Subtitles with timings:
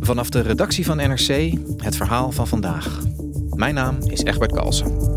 [0.00, 3.02] Vanaf de redactie van NRC het verhaal van vandaag.
[3.50, 5.16] Mijn naam is Egbert Kalsen.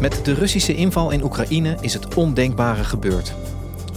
[0.00, 3.34] Met de Russische inval in Oekraïne is het ondenkbare gebeurd.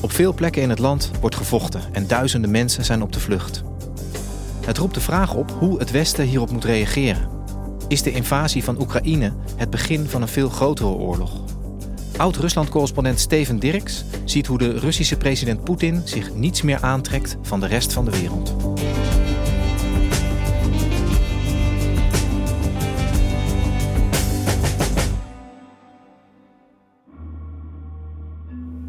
[0.01, 3.63] Op veel plekken in het land wordt gevochten en duizenden mensen zijn op de vlucht.
[4.65, 7.40] Het roept de vraag op hoe het Westen hierop moet reageren.
[7.91, 11.43] Is de invasie van Oekraïne het begin van een veel grotere oorlog?
[12.17, 17.67] Oud-Rusland-correspondent Steven Dirks ziet hoe de Russische president Poetin zich niets meer aantrekt van de
[17.67, 18.55] rest van de wereld.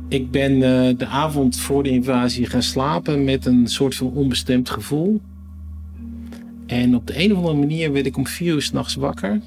[0.08, 4.70] Ik ben uh, de avond voor de invasie gaan slapen met een soort van onbestemd
[4.70, 5.20] gevoel.
[6.72, 9.40] En op de een of andere manier werd ik om vier uur s'nachts wakker.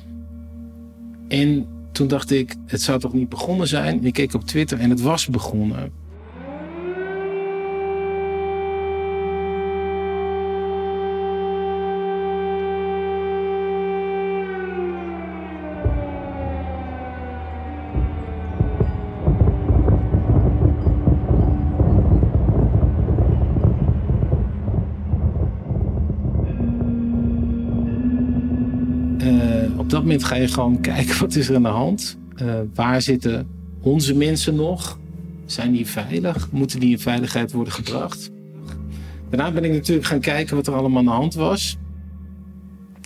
[1.27, 4.05] En toen dacht ik, het zou toch niet begonnen zijn?
[4.05, 5.91] Ik keek op Twitter en het was begonnen.
[30.05, 32.17] Moment ga je gewoon kijken wat is er aan de hand.
[32.41, 33.47] Uh, waar zitten
[33.81, 34.99] onze mensen nog?
[35.45, 36.51] Zijn die veilig?
[36.51, 38.31] Moeten die in veiligheid worden gebracht?
[39.29, 41.77] Daarna ben ik natuurlijk gaan kijken wat er allemaal aan de hand was.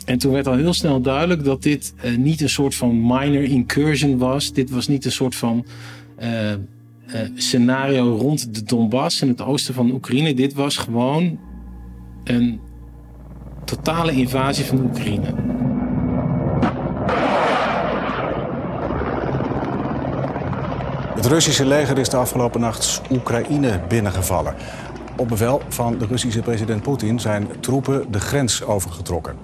[0.05, 3.43] En toen werd al heel snel duidelijk dat dit uh, niet een soort van minor
[3.43, 4.53] incursion was.
[4.53, 5.65] Dit was niet een soort van
[6.21, 6.53] uh,
[7.35, 10.33] scenario rond de Donbass in het oosten van Oekraïne.
[10.33, 11.39] Dit was gewoon
[12.23, 12.59] een
[13.65, 15.48] totale invasie van Oekraïne.
[21.29, 24.55] Russische leger is de afgelopen nacht Oekraïne binnengevallen.
[25.17, 29.35] Op bevel van de Russische president Poetin zijn troepen de grens overgetrokken.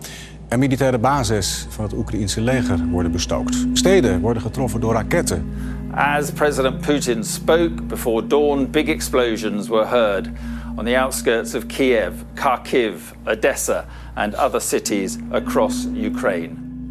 [0.48, 3.66] En militaire bases van het Oekraïense leger worden bestookt.
[3.74, 5.50] Steden worden getroffen door raketten.
[5.92, 10.30] As President Putin spoke before dawn, big explosions were heard
[10.76, 12.94] on the outskirts of Kiev, Kharkiv,
[13.24, 16.50] Odessa and other cities across Ukraine.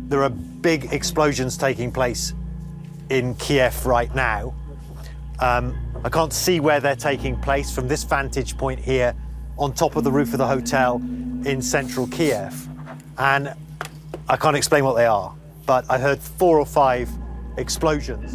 [0.08, 2.32] There are big explosions taking place
[3.06, 4.52] in Kiev right now.
[5.40, 5.74] Um,
[6.04, 9.14] I can't see where they're taking place from this vantage point here
[9.56, 11.00] on top of the roof of the hotel
[11.44, 12.68] in central Kiev.
[13.16, 13.48] And
[14.28, 15.32] I can't explain what they are,
[15.66, 17.08] but I heard four or five
[17.56, 18.32] explosions.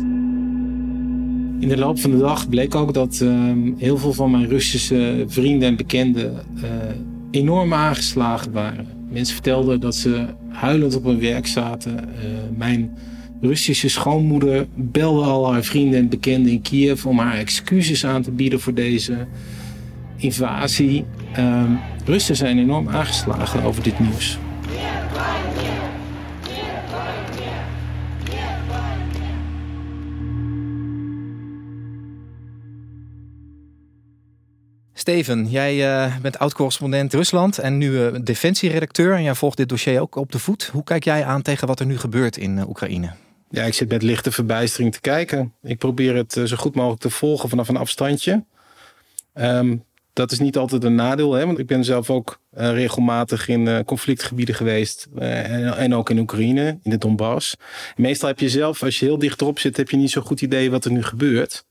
[1.59, 5.25] In de loop van de dag bleek ook dat um, heel veel van mijn Russische
[5.27, 6.63] vrienden en bekenden uh,
[7.31, 8.87] enorm aangeslagen waren.
[9.09, 11.93] Mensen vertelden dat ze huilend op hun werk zaten.
[11.93, 12.25] Uh,
[12.57, 12.97] mijn
[13.41, 18.31] Russische schoonmoeder belde al haar vrienden en bekenden in Kiev om haar excuses aan te
[18.31, 19.27] bieden voor deze
[20.15, 21.05] invasie.
[21.37, 24.37] Um, Russen zijn enorm aangeslagen over dit nieuws.
[34.93, 39.15] Steven, jij uh, bent oud-correspondent Rusland en nu uh, defensieredacteur.
[39.15, 40.65] En jij volgt dit dossier ook op de voet.
[40.65, 43.09] Hoe kijk jij aan tegen wat er nu gebeurt in uh, Oekraïne?
[43.49, 45.53] Ja, ik zit met lichte verbijstering te kijken.
[45.63, 48.43] Ik probeer het zo goed mogelijk te volgen vanaf een afstandje.
[49.33, 49.83] Um,
[50.13, 51.45] dat is niet altijd een nadeel, hè?
[51.45, 55.07] want ik ben zelf ook regelmatig in conflictgebieden geweest.
[55.15, 57.55] En, ook in Oekraïne, in de Donbass.
[57.95, 60.41] meestal heb je zelf, als je heel dicht erop zit, heb je niet zo'n goed
[60.41, 61.65] idee wat er nu gebeurt.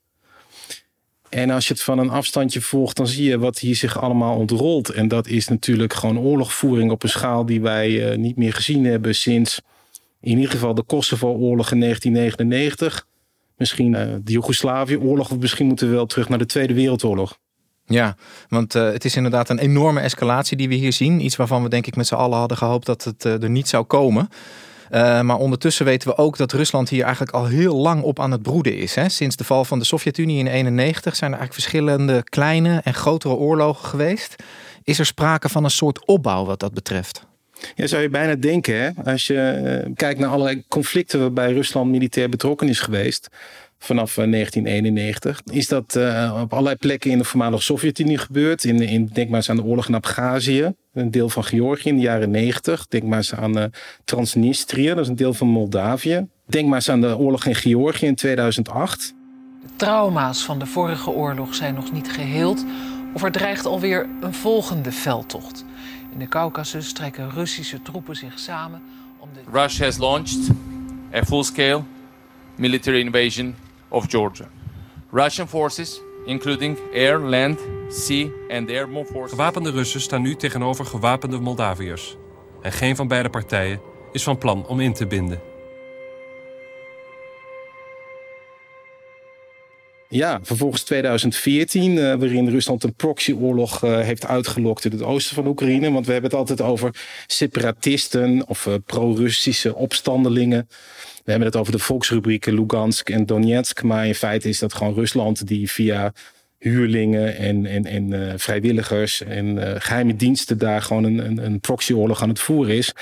[1.28, 4.36] En als je het van een afstandje volgt, dan zie je wat hier zich allemaal
[4.36, 4.90] ontrolt.
[4.90, 9.14] En dat is natuurlijk gewoon oorlogvoering op een schaal die wij niet meer gezien hebben
[9.14, 9.60] sinds
[10.20, 13.06] in ieder geval de Kosovo-oorlog in 1999.
[13.56, 17.38] Misschien uh, de Joegoslavië-oorlog, of misschien moeten we wel terug naar de Tweede Wereldoorlog.
[17.84, 18.16] Ja,
[18.48, 21.24] want uh, het is inderdaad een enorme escalatie die we hier zien.
[21.24, 23.84] Iets waarvan we denk ik met z'n allen hadden gehoopt dat het er niet zou
[23.84, 24.28] komen.
[24.90, 28.42] Maar ondertussen weten we ook dat Rusland hier eigenlijk al heel lang op aan het
[28.42, 28.94] broeden is.
[28.94, 29.08] Hè?
[29.08, 33.34] Sinds de val van de Sovjet-Unie in 1991 zijn er eigenlijk verschillende kleine en grotere
[33.34, 34.36] oorlogen geweest.
[34.82, 37.27] Is er sprake van een soort opbouw wat dat betreft?
[37.74, 38.90] Ja, zou je bijna denken, hè?
[39.04, 43.28] als je eh, kijkt naar allerlei conflicten waarbij Rusland militair betrokken is geweest
[43.80, 45.98] vanaf 1991, is dat
[46.42, 48.64] op allerlei plekken in de voormalige Sovjet-Unie gebeurd.
[48.64, 51.96] In, in, denk maar eens aan de oorlog in Abhazie, een deel van Georgië in
[51.96, 52.86] de jaren 90.
[52.86, 53.70] Denk maar eens aan
[54.04, 56.26] Transnistrië, dat is een deel van Moldavië.
[56.46, 59.14] Denk maar eens aan de oorlog in Georgië in 2008.
[59.62, 62.64] De trauma's van de vorige oorlog zijn nog niet geheeld
[63.14, 65.64] of er dreigt alweer een volgende veldtocht.
[66.18, 68.82] In de Caucasus trekken Russische troepen zich samen
[69.18, 69.40] om de...
[69.52, 70.50] Russia has launched
[71.14, 71.82] a full-scale
[72.56, 73.54] military invasion
[73.88, 74.48] of Georgia.
[75.10, 79.30] Russian forces, including air, land, sea and airborne forces...
[79.30, 82.16] Gewapende Russen staan nu tegenover gewapende Moldaviërs.
[82.62, 83.80] En geen van beide partijen
[84.12, 85.40] is van plan om in te binden.
[90.10, 95.46] Ja, vervolgens 2014, uh, waarin Rusland een proxyoorlog uh, heeft uitgelokt in het oosten van
[95.46, 95.90] Oekraïne.
[95.90, 96.94] Want we hebben het altijd over
[97.26, 100.68] separatisten of uh, pro-Russische opstandelingen.
[101.24, 103.82] We hebben het over de volksrubrieken Lugansk en Donetsk.
[103.82, 106.12] Maar in feite is dat gewoon Rusland die via
[106.58, 112.28] huurlingen en, en, en vrijwilligers en geheime diensten daar gewoon een, een, een proxyoorlog aan
[112.28, 112.92] het voeren is.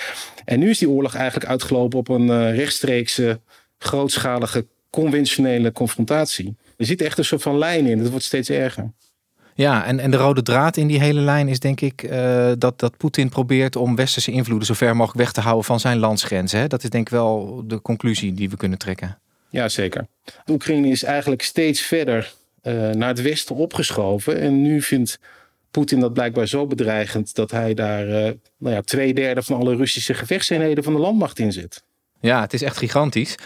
[0.45, 3.41] En nu is die oorlog eigenlijk uitgelopen op een rechtstreekse,
[3.79, 6.57] grootschalige, conventionele confrontatie.
[6.77, 7.99] Er zit echt een soort van lijn in.
[7.99, 8.93] Het wordt steeds erger.
[9.55, 12.79] Ja, en, en de rode draad in die hele lijn is denk ik uh, dat,
[12.79, 16.61] dat Poetin probeert om westerse invloeden zo ver mogelijk weg te houden van zijn landsgrenzen.
[16.61, 16.67] Hè?
[16.67, 19.19] Dat is denk ik wel de conclusie die we kunnen trekken.
[19.51, 20.07] Ja, zeker.
[20.45, 22.33] De Oekraïne is eigenlijk steeds verder
[22.63, 24.41] uh, naar het westen opgeschoven.
[24.41, 25.19] En nu vindt
[25.71, 28.15] Poetin dat blijkbaar zo bedreigend dat hij daar uh,
[28.59, 31.83] nou ja, twee derde van alle Russische gevechtseenheden van de landmacht in zit.
[32.27, 33.37] Ja, het is echt gigantisch.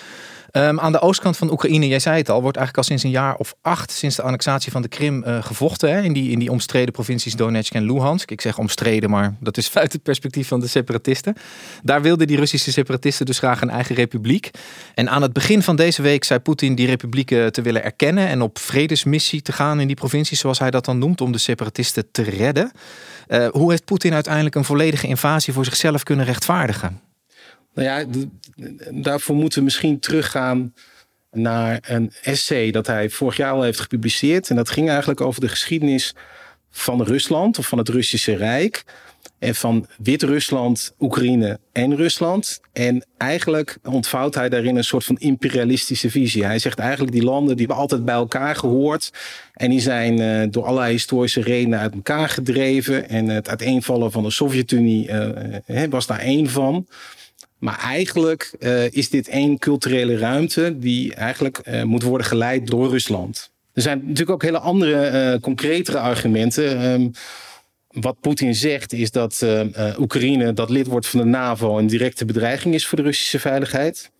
[0.52, 3.22] Um, aan de oostkant van Oekraïne, jij zei het al, wordt eigenlijk al sinds een
[3.22, 5.90] jaar of acht, sinds de annexatie van de Krim, uh, gevochten.
[5.90, 8.30] Hè, in, die, in die omstreden provincies Donetsk en Luhansk.
[8.30, 11.34] Ik zeg omstreden, maar dat is uit het perspectief van de separatisten.
[11.82, 14.50] Daar wilden die Russische separatisten dus graag een eigen republiek.
[14.94, 18.42] En aan het begin van deze week zei Poetin die republieken te willen erkennen en
[18.42, 22.10] op vredesmissie te gaan in die provincies, zoals hij dat dan noemt, om de separatisten
[22.10, 22.72] te redden.
[23.28, 27.09] Uh, hoe heeft Poetin uiteindelijk een volledige invasie voor zichzelf kunnen rechtvaardigen?
[27.74, 28.04] Nou ja,
[28.90, 30.74] daarvoor moeten we misschien teruggaan
[31.30, 34.50] naar een essay dat hij vorig jaar al heeft gepubliceerd.
[34.50, 36.14] En dat ging eigenlijk over de geschiedenis
[36.70, 38.84] van Rusland of van het Russische Rijk.
[39.38, 42.60] En van Wit-Rusland, Oekraïne en Rusland.
[42.72, 46.44] En eigenlijk ontvouwt hij daarin een soort van imperialistische visie.
[46.44, 49.12] Hij zegt eigenlijk die landen die hebben altijd bij elkaar gehoord.
[49.52, 53.08] En die zijn uh, door allerlei historische redenen uit elkaar gedreven.
[53.08, 55.08] En het uiteenvallen van de Sovjet-Unie
[55.66, 56.86] uh, was daar één van.
[57.60, 62.88] Maar eigenlijk uh, is dit één culturele ruimte die eigenlijk uh, moet worden geleid door
[62.88, 63.50] Rusland.
[63.72, 66.84] Er zijn natuurlijk ook hele andere, uh, concretere argumenten.
[66.84, 67.10] Um,
[67.90, 69.46] wat Poetin zegt is dat
[69.98, 74.10] Oekraïne, dat lid wordt van de NAVO, een directe bedreiging is voor de Russische veiligheid.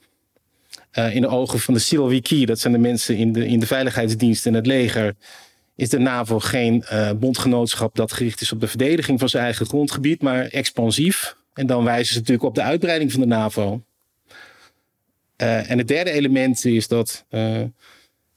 [1.13, 4.47] in de ogen van de Siloviki, dat zijn de mensen in de, in de veiligheidsdienst
[4.47, 5.15] en het leger,
[5.77, 6.85] is de NAVO geen
[7.17, 11.37] bondgenootschap dat gericht is op de verdediging van zijn eigen grondgebied, maar expansief.
[11.53, 13.83] En dan wijzen ze natuurlijk op de uitbreiding van de NAVO.
[15.43, 17.61] Uh, en het derde element is dat uh,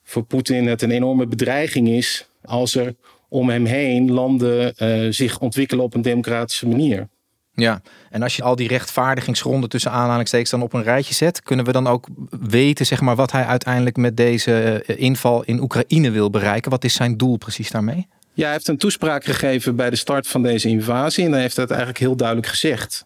[0.04, 2.95] voor Poetin het een enorme bedreiging is als er
[3.30, 7.07] om hem heen landen uh, zich ontwikkelen op een democratische manier.
[7.54, 11.66] Ja, en als je al die rechtvaardigingsgronden tussen aanhalingstekens dan op een rijtje zet, kunnen
[11.66, 16.30] we dan ook weten zeg maar, wat hij uiteindelijk met deze inval in Oekraïne wil
[16.30, 16.71] bereiken?
[16.71, 18.07] Wat is zijn doel precies daarmee?
[18.33, 21.25] Ja, hij heeft een toespraak gegeven bij de start van deze invasie.
[21.25, 23.06] En hij heeft dat eigenlijk heel duidelijk gezegd.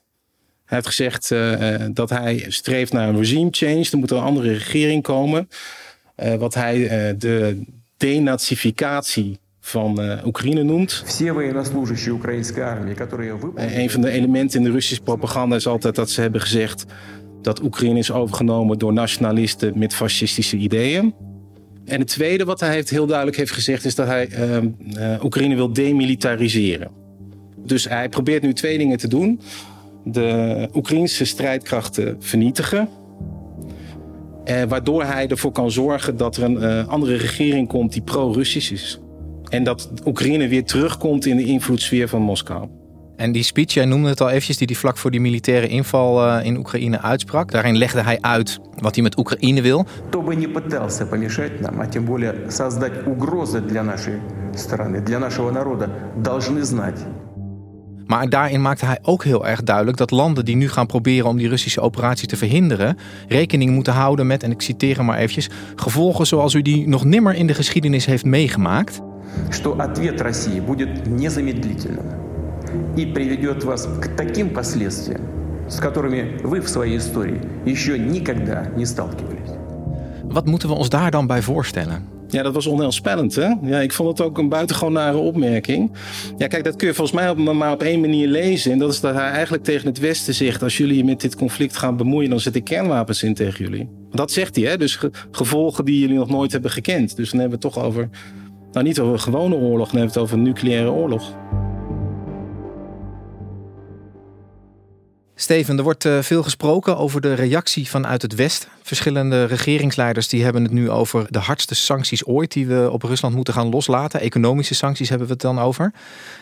[0.65, 3.87] Hij heeft gezegd uh, dat hij streeft naar een regime change.
[3.91, 5.49] Er moet een andere regering komen.
[6.23, 7.61] Uh, wat hij uh, de
[7.97, 11.03] denazificatie van Oekraïne noemt.
[13.55, 16.85] een van de elementen in de Russische propaganda is altijd dat ze hebben gezegd
[17.41, 21.13] dat Oekraïne is overgenomen door nationalisten met fascistische ideeën.
[21.87, 24.29] En het tweede wat hij heeft, heel duidelijk heeft gezegd is dat hij
[25.23, 26.91] Oekraïne wil demilitariseren.
[27.65, 29.39] Dus hij probeert nu twee dingen te doen
[30.11, 32.89] de Oekraïnse strijdkrachten vernietigen.
[34.43, 38.71] Eh, waardoor hij ervoor kan zorgen dat er een uh, andere regering komt die pro-Russisch
[38.71, 38.99] is.
[39.49, 42.67] En dat Oekraïne weer terugkomt in de invloedssfeer van Moskou.
[43.16, 46.26] En die speech, jij noemde het al eventjes, die hij vlak voor die militaire inval
[46.26, 47.50] uh, in Oekraïne uitsprak.
[47.50, 49.86] Daarin legde hij uit wat hij met Oekraïne wil.
[50.10, 54.20] Кто бы не пытался помешать нам, а тем более создать угрозы для нашей
[54.54, 55.88] страны, для нашего народа,
[56.22, 56.98] должны знать,
[58.06, 61.36] maar daarin maakte hij ook heel erg duidelijk dat landen die nu gaan proberen om
[61.36, 62.96] die Russische operatie te verhinderen,
[63.28, 67.04] rekening moeten houden met, en ik citeer hem maar eventjes, gevolgen zoals u die nog
[67.04, 69.00] nimmer in de geschiedenis heeft meegemaakt.
[69.48, 72.25] Что ответ России будет незамедлительным
[72.96, 75.20] и приведет вас к таким последствиям,
[75.68, 79.50] с которыми вы в своей истории еще никогда не сталкивались.
[80.24, 82.12] Wat moeten we ons daar dan bij voorstellen?
[82.28, 83.54] Ja, dat was onheilspellend, hè?
[83.62, 85.92] Ja, ik vond het ook een buitengewoon nare opmerking.
[86.36, 88.72] Ja, kijk, dat kun je volgens mij op, maar op één manier lezen.
[88.72, 90.62] En dat is dat hij eigenlijk tegen het Westen zegt...
[90.62, 92.30] als jullie je met dit conflict gaan bemoeien...
[92.30, 93.88] dan zet ik kernwapens in tegen jullie.
[94.10, 94.76] Dat zegt hij, hè?
[94.76, 95.00] Dus
[95.30, 97.16] gevolgen die jullie nog nooit hebben gekend.
[97.16, 98.08] Dus dan hebben we het toch over...
[98.72, 101.34] nou, niet over een gewone oorlog, dan hebben we het over een nucleaire oorlog.
[105.39, 108.69] Steven, er wordt uh, veel gesproken over de reactie vanuit het Westen.
[108.81, 113.35] Verschillende regeringsleiders die hebben het nu over de hardste sancties ooit die we op Rusland
[113.35, 114.19] moeten gaan loslaten.
[114.19, 115.93] Economische sancties hebben we het dan over.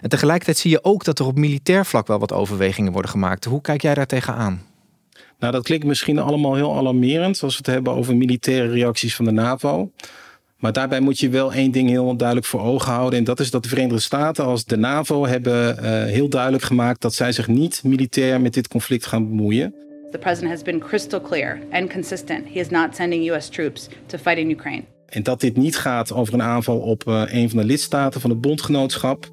[0.02, 3.46] En tegelijkertijd zie je ook dat er op militair vlak wel wat overwegingen worden gemaakt.
[3.46, 4.62] Hoe kijk jij daar tegenaan?
[5.40, 9.26] Nou, dat klinkt misschien allemaal heel alarmerend als we het hebben over militaire reacties van
[9.26, 9.92] de NAVO.
[10.66, 13.20] Maar daarbij moet je wel één ding heel duidelijk voor ogen houden.
[13.20, 17.02] En dat is dat de Verenigde Staten als de NAVO hebben uh, heel duidelijk gemaakt
[17.02, 19.76] dat zij zich niet militair met dit conflict gaan bemoeien.
[20.12, 22.46] The president has been crystal clear and consistent.
[22.54, 24.84] He is not sending US troops to fight in Ukraine.
[25.06, 28.30] En dat dit niet gaat over een aanval op uh, een van de lidstaten van
[28.30, 29.32] het bondgenootschap.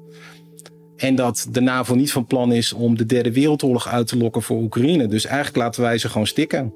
[0.97, 4.41] En dat de NAVO niet van plan is om de derde wereldoorlog uit te lokken
[4.41, 5.07] voor Oekraïne.
[5.07, 6.73] Dus eigenlijk laten wij ze gewoon stikken.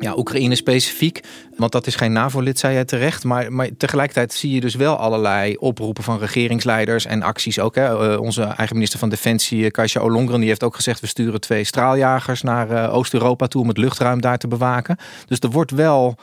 [0.00, 1.20] Ja, Oekraïne specifiek,
[1.56, 3.24] want dat is geen NAVO-lid, zei jij terecht.
[3.24, 7.74] Maar, maar tegelijkertijd zie je dus wel allerlei oproepen van regeringsleiders en acties ook.
[7.74, 8.12] Hè.
[8.12, 11.00] Uh, onze eigen minister van Defensie, uh, Kajsa Olongren, die heeft ook gezegd...
[11.00, 14.96] we sturen twee straaljagers naar uh, Oost-Europa toe om het luchtruim daar te bewaken.
[15.26, 16.16] Dus er wordt wel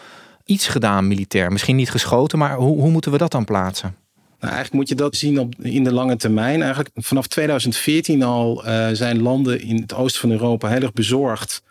[0.46, 1.52] iets gedaan militair.
[1.52, 3.96] Misschien niet geschoten, maar hoe, hoe moeten we dat dan plaatsen?
[4.40, 6.62] Nou, eigenlijk moet je dat zien op, in de lange termijn.
[6.62, 8.64] Eigenlijk vanaf 2014 al
[8.94, 11.64] zijn landen in het oosten van Europa heel erg bezorgd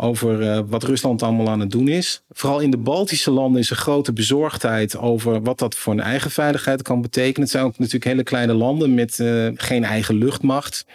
[0.00, 2.22] over uh, wat Rusland allemaal aan het doen is.
[2.30, 6.30] Vooral in de Baltische landen is er grote bezorgdheid over wat dat voor hun eigen
[6.30, 7.40] veiligheid kan betekenen.
[7.40, 10.86] Het zijn ook natuurlijk hele kleine landen met uh, geen eigen luchtmacht.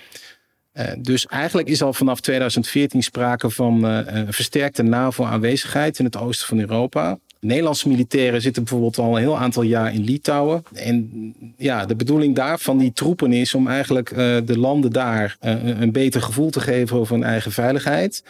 [0.74, 6.48] Uh, dus eigenlijk is al vanaf 2014 sprake van een versterkte NAVO-aanwezigheid in het oosten
[6.48, 7.20] van Europa.
[7.40, 10.64] Nederlandse militairen zitten bijvoorbeeld al een heel aantal jaar in Litouwen.
[10.74, 14.10] En ja, de bedoeling daar van die troepen is om eigenlijk
[14.46, 18.24] de landen daar een beter gevoel te geven over hun eigen veiligheid.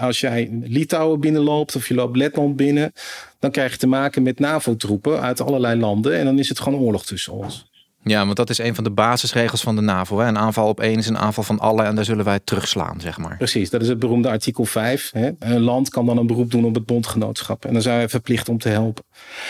[0.00, 2.92] Als jij Litouwen binnenloopt of je loopt Letland binnen,
[3.38, 6.18] dan krijg je te maken met NAVO-troepen uit allerlei landen.
[6.18, 7.66] En dan is het gewoon oorlog tussen ons.
[8.02, 10.18] Ja, want dat is een van de basisregels van de NAVO.
[10.18, 10.26] Hè?
[10.26, 13.18] Een aanval op één is een aanval van alle en daar zullen wij terugslaan, zeg
[13.18, 13.36] maar.
[13.36, 15.10] Precies, dat is het beroemde artikel 5.
[15.12, 15.30] Hè?
[15.38, 17.64] Een land kan dan een beroep doen op het bondgenootschap.
[17.64, 19.04] En dan zijn we verplicht om te helpen.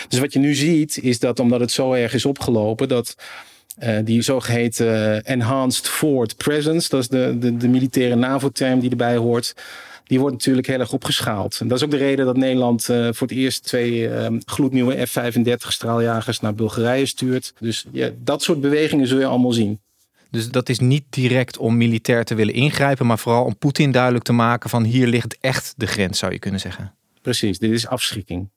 [0.07, 3.15] Dus wat je nu ziet, is dat omdat het zo erg is opgelopen, dat
[3.83, 9.15] uh, die zogeheten Enhanced Forward Presence, dat is de, de, de militaire NAVO-term die erbij
[9.15, 9.53] hoort
[10.07, 11.57] die wordt natuurlijk heel erg opgeschaald.
[11.59, 15.05] En dat is ook de reden dat Nederland uh, voor het eerst twee uh, gloednieuwe
[15.05, 17.53] F-35 straaljagers naar Bulgarije stuurt.
[17.59, 19.79] Dus ja, dat soort bewegingen zul je allemaal zien.
[20.31, 24.23] Dus dat is niet direct om militair te willen ingrijpen, maar vooral om Poetin duidelijk
[24.23, 26.93] te maken van hier ligt echt de grens, zou je kunnen zeggen.
[27.21, 28.49] Precies, dit is afschrikking.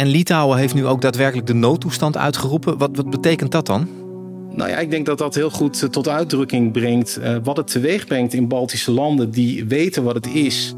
[0.00, 2.78] En Litouwen heeft nu ook daadwerkelijk de noodtoestand uitgeroepen.
[2.78, 3.88] Wat, wat betekent dat dan?
[4.54, 7.66] Nou ja, ik denk dat dat heel goed eh, tot uitdrukking brengt uh, wat het
[7.66, 10.74] teweeg brengt in Baltische landen die weten wat het is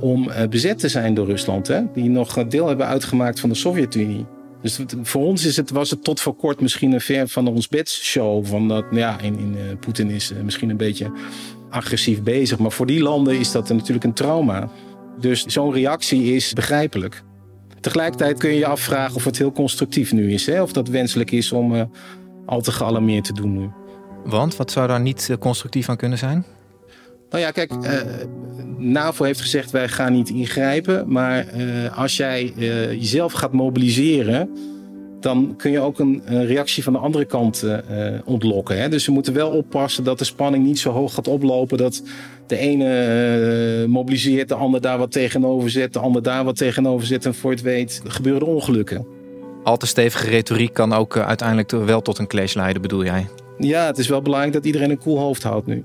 [0.00, 1.66] om uh, bezet te zijn door Rusland.
[1.66, 1.80] Hè?
[1.94, 4.26] Die nog deel hebben uitgemaakt van de Sovjet-Unie.
[4.62, 7.68] Dus voor ons is het, was het tot voor kort misschien een ver van ons
[7.68, 8.46] bedshow.
[8.46, 11.12] Van dat, nou ja, in, in, Poetin is misschien een beetje
[11.70, 12.58] agressief bezig.
[12.58, 14.68] Maar voor die landen is dat natuurlijk een trauma.
[15.20, 17.22] Dus zo'n reactie is begrijpelijk.
[17.80, 20.46] Tegelijkertijd kun je je afvragen of het heel constructief nu is.
[20.46, 20.62] Hè?
[20.62, 21.82] Of dat wenselijk is om uh,
[22.46, 23.70] al te gealarmeerd te doen nu.
[24.24, 26.44] Want wat zou daar niet uh, constructief aan kunnen zijn?
[27.30, 28.00] Nou ja, kijk, uh,
[28.76, 31.12] NAVO heeft gezegd wij gaan niet ingrijpen.
[31.12, 31.46] Maar
[31.94, 32.52] als jij
[32.98, 34.50] jezelf gaat mobiliseren
[35.20, 37.78] dan kun je ook een, een reactie van de andere kant uh,
[38.24, 38.80] ontlokken.
[38.80, 38.88] Hè?
[38.88, 42.02] Dus we moeten wel oppassen dat de spanning niet zo hoog gaat oplopen dat
[42.46, 47.06] de ene uh, mobiliseert, de ander daar wat tegenover zet, de ander daar wat tegenover
[47.06, 49.06] zet en voor het weet gebeuren er ongelukken.
[49.64, 53.26] Al te stevige retoriek kan ook uiteindelijk wel tot een clash leiden, bedoel jij?
[53.58, 55.84] Ja, het is wel belangrijk dat iedereen een koel hoofd houdt nu.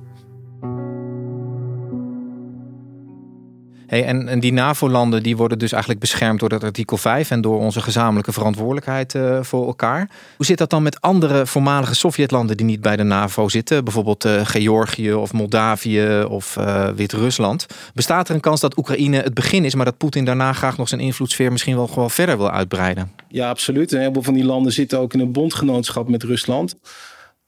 [4.02, 7.60] En, en, die NAVO-landen die worden dus eigenlijk beschermd door dat artikel 5 en door
[7.60, 10.10] onze gezamenlijke verantwoordelijkheid uh, voor elkaar.
[10.36, 13.84] Hoe zit dat dan met andere voormalige Sovjetlanden die niet bij de NAVO zitten?
[13.84, 17.66] Bijvoorbeeld uh, Georgië of Moldavië of uh, Wit-Rusland.
[17.94, 20.88] Bestaat er een kans dat Oekraïne het begin is, maar dat Poetin daarna graag nog
[20.88, 23.12] zijn invloedssfeer misschien wel gewoon verder wil uitbreiden?
[23.28, 23.92] Ja, absoluut.
[23.92, 26.76] Een heleboel van die landen zitten ook in een bondgenootschap met Rusland.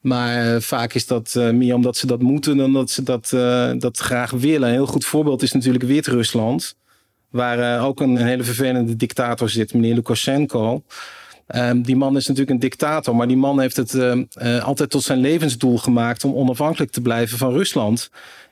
[0.05, 3.31] Maar uh, vaak is dat uh, meer omdat ze dat moeten dan dat ze dat,
[3.33, 4.67] uh, dat graag willen.
[4.67, 6.75] Een heel goed voorbeeld is natuurlijk Wit-Rusland.
[7.29, 10.83] waar ook een, hele vervelende dictator zit, meneer Lukashenko.
[11.55, 15.03] Um, die man is natuurlijk een dictator, maar die man heeft het uh, altijd tot
[15.03, 18.09] zijn levensdoel gemaakt om onafhankelijk te blijven van Rusland.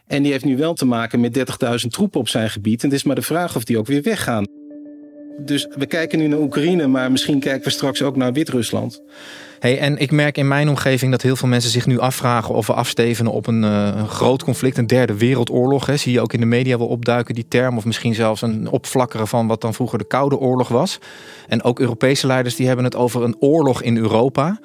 [0.08, 2.84] En die heeft nu wel te maken met 30.000 troepen op zijn gebied.
[2.84, 4.63] En het is maar de vraag of die ook weer weggaan.
[5.38, 9.02] Dus we kijken nu naar Oekraïne, maar misschien kijken we straks ook naar Wit-Rusland.
[9.60, 12.68] Hey, en ik merk in mijn omgeving dat heel veel mensen zich nu afvragen of
[12.68, 15.86] we afstevenen op een, uh, een groot conflict, een derde wereldoorlog.
[15.86, 15.98] Hè.
[15.98, 19.28] Zie je ook in de media wel opduiken, die term, of misschien zelfs een opflakkeren
[19.28, 21.00] van wat dan vroeger de Koude Oorlog was.
[21.48, 24.60] En ook Europese leiders die hebben het over een oorlog in Europa.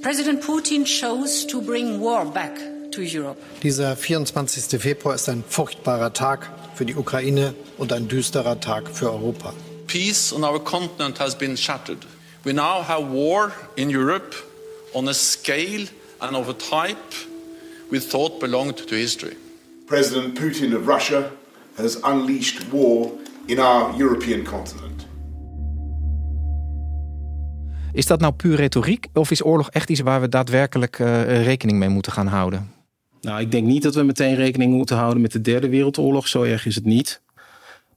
[0.00, 2.50] President Putin chose to bring war back
[2.90, 3.36] to Europe.
[3.62, 4.80] Dieser 24.
[4.80, 9.52] Februar ist ein furchtbarer Tag für die Ukraine und ein düsterer Tag für Europa.
[9.90, 12.06] Peace on our continent has been shattered.
[12.42, 14.34] We now have war in Europe
[14.92, 15.86] on a scale
[16.18, 17.14] and of a type
[17.90, 19.36] we thought belonged to history.
[19.86, 21.30] President Putin of Russia
[21.74, 23.10] has unleashed war
[23.46, 25.06] in our European continent.
[27.92, 31.78] Is dat nou puur retoriek of is oorlog echt iets waar we daadwerkelijk uh, rekening
[31.78, 32.72] mee moeten gaan houden?
[33.20, 36.28] Nou, ik denk niet dat we meteen rekening moeten houden met de derde wereldoorlog.
[36.28, 37.20] Zo erg is het niet.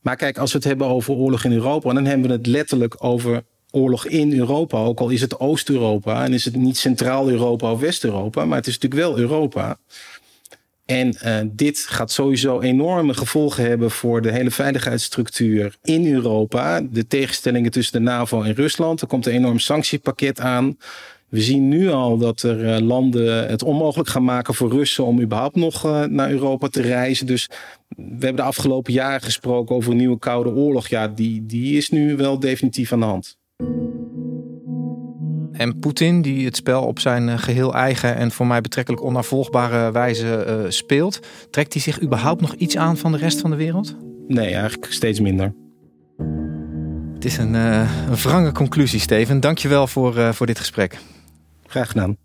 [0.03, 3.03] Maar kijk, als we het hebben over oorlog in Europa, dan hebben we het letterlijk
[3.03, 4.77] over oorlog in Europa.
[4.77, 8.79] Ook al is het Oost-Europa en is het niet Centraal-Europa of West-Europa, maar het is
[8.79, 9.77] natuurlijk wel Europa.
[10.85, 16.81] En uh, dit gaat sowieso enorme gevolgen hebben voor de hele veiligheidsstructuur in Europa.
[16.81, 19.01] De tegenstellingen tussen de NAVO en Rusland.
[19.01, 20.77] Er komt een enorm sanctiepakket aan.
[21.33, 25.21] We zien nu al dat er uh, landen het onmogelijk gaan maken voor Russen om
[25.21, 27.25] überhaupt nog uh, naar Europa te reizen.
[27.25, 27.49] Dus
[27.87, 30.87] we hebben de afgelopen jaren gesproken over een nieuwe koude oorlog.
[30.87, 33.37] Ja, die, die is nu wel definitief aan de hand.
[35.51, 40.45] En Poetin, die het spel op zijn geheel eigen en voor mij betrekkelijk onafvolgbare wijze
[40.47, 43.95] uh, speelt, trekt hij zich überhaupt nog iets aan van de rest van de wereld?
[44.27, 45.53] Nee, eigenlijk steeds minder.
[47.13, 49.39] Het is een, uh, een wrange conclusie, Steven.
[49.39, 50.97] Dankjewel voor, uh, voor dit gesprek.
[51.73, 52.17] Graag gedaan.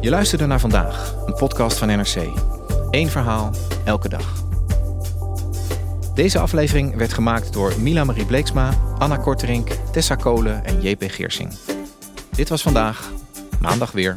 [0.00, 2.16] Je luisterde naar vandaag, een podcast van NRC.
[2.90, 3.50] Eén verhaal,
[3.84, 4.44] elke dag.
[6.14, 11.52] Deze aflevering werd gemaakt door Mila Marie Bleeksma, Anna Korterink, Tessa Kolen en JP Geersing.
[12.30, 13.12] Dit was vandaag,
[13.60, 14.16] maandag weer.